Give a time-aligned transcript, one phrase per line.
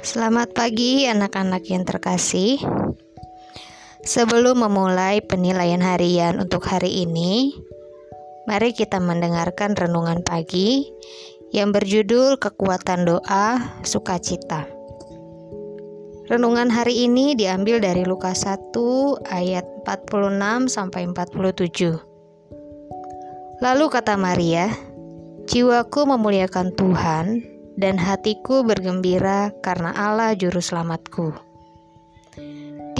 [0.00, 2.56] Selamat pagi anak-anak yang terkasih.
[4.00, 7.52] Sebelum memulai penilaian harian untuk hari ini,
[8.48, 10.88] mari kita mendengarkan renungan pagi
[11.52, 14.64] yang berjudul Kekuatan Doa Sukacita.
[16.32, 18.72] Renungan hari ini diambil dari Lukas 1
[19.28, 22.00] ayat 46 sampai 47.
[23.60, 24.72] Lalu kata Maria,
[25.44, 31.32] "Jiwaku memuliakan Tuhan dan hatiku bergembira karena Allah juru selamatku."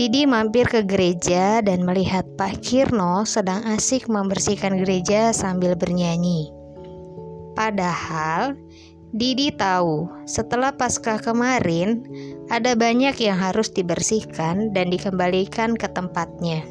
[0.00, 6.48] Didi mampir ke gereja dan melihat Pak Kirno sedang asik membersihkan gereja sambil bernyanyi.
[7.52, 8.56] Padahal
[9.10, 12.06] Didi tahu setelah Paskah kemarin
[12.46, 16.62] ada banyak yang harus dibersihkan dan dikembalikan ke tempatnya.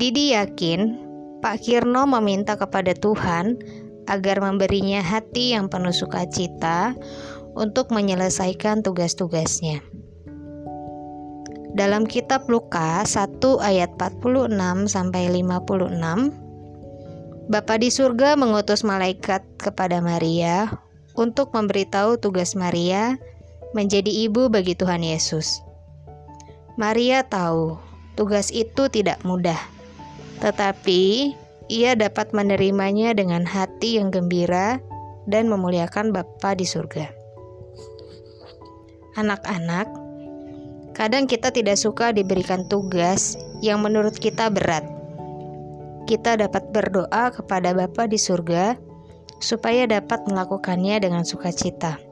[0.00, 0.96] Didi yakin
[1.44, 3.60] Pak Kirno meminta kepada Tuhan
[4.10, 6.98] agar memberinya hati yang penuh sukacita
[7.54, 9.78] untuk menyelesaikan tugas-tugasnya.
[11.70, 16.50] Dalam kitab Lukas 1 ayat 46 sampai 56
[17.50, 20.70] Bapa di surga mengutus malaikat kepada Maria
[21.18, 23.18] untuk memberitahu tugas Maria
[23.74, 25.58] menjadi ibu bagi Tuhan Yesus.
[26.78, 27.74] Maria tahu
[28.14, 29.58] tugas itu tidak mudah,
[30.38, 31.34] tetapi
[31.70, 34.82] ia dapat menerimanya dengan hati yang gembira
[35.30, 37.06] dan memuliakan Bapa di surga.
[39.14, 39.86] Anak-anak,
[40.98, 44.82] kadang kita tidak suka diberikan tugas yang menurut kita berat
[46.10, 48.74] kita dapat berdoa kepada Bapa di surga
[49.38, 52.02] supaya dapat melakukannya dengan sukacita.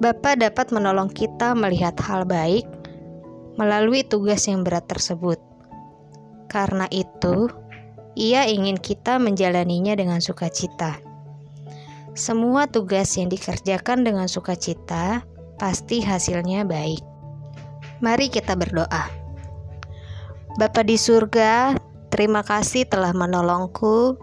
[0.00, 2.64] Bapa dapat menolong kita melihat hal baik
[3.60, 5.36] melalui tugas yang berat tersebut.
[6.48, 7.52] Karena itu,
[8.14, 10.98] ia ingin kita menjalaninya dengan sukacita.
[12.14, 15.26] Semua tugas yang dikerjakan dengan sukacita
[15.58, 17.02] pasti hasilnya baik.
[17.98, 19.10] Mari kita berdoa.
[20.54, 21.74] Bapa di surga,
[22.14, 24.14] Terima kasih telah menolongku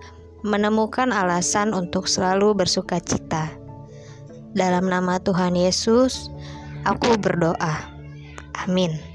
[0.48, 3.52] menemukan alasan untuk selalu bersuka cita.
[4.56, 6.32] Dalam nama Tuhan Yesus,
[6.88, 7.92] aku berdoa.
[8.64, 9.11] Amin.